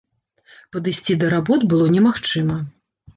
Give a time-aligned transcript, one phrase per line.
[0.75, 2.57] Падысці да работ было немагчыма.